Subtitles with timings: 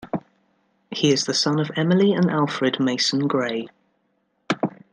[0.89, 3.67] He is the son of Emily and Alfred Mason Gray.